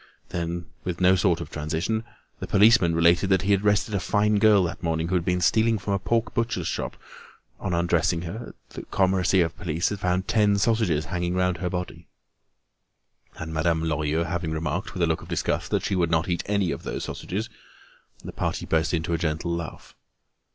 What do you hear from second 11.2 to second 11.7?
round her